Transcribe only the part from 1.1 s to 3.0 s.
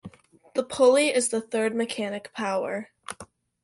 is the third mechanic power.